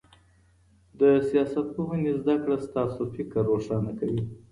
[0.99, 4.23] د سياست پوهني زده کړه ستاسو فکر روښانه کوي.